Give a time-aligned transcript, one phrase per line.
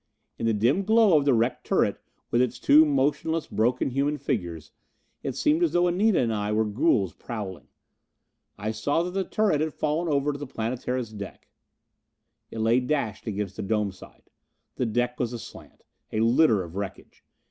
[0.39, 1.99] In the dim glow of the wrecked turret
[2.31, 4.71] with its two motionless, broken human figures,
[5.21, 7.67] it seemed as though Anita and I were ghouls prowling.
[8.57, 11.49] I saw that the turret had fallen over to the Planetara's deck.
[12.49, 14.31] It lay dashed against the dome side.
[14.75, 15.83] The deck was aslant.
[16.11, 17.23] A litter of wreckage.